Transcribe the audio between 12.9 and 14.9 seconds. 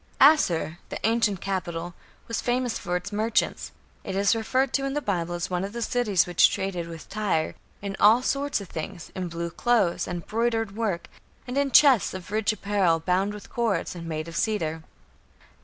bound with cords, and made of cedar".